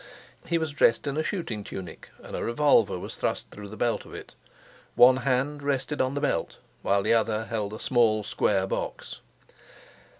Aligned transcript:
He 0.47 0.57
was 0.57 0.71
dressed 0.71 1.05
in 1.05 1.15
a 1.15 1.21
shooting 1.21 1.63
tunic, 1.63 2.09
and 2.23 2.35
a 2.35 2.43
revolver 2.43 2.97
was 2.97 3.17
thrust 3.17 3.51
through 3.51 3.69
the 3.69 3.77
belt 3.77 4.03
of 4.03 4.15
it. 4.15 4.33
One 4.95 5.17
hand 5.17 5.61
rested 5.61 6.01
on 6.01 6.15
the 6.15 6.21
belt, 6.21 6.57
while 6.81 7.03
the 7.03 7.13
other 7.13 7.45
held 7.45 7.71
a 7.71 7.79
small 7.79 8.23
square 8.23 8.65
box. 8.65 9.19